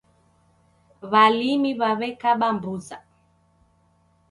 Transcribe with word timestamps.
W'alimi 1.11 1.71
w'aw'ekaba 1.79 2.45
mbuza 2.55 2.97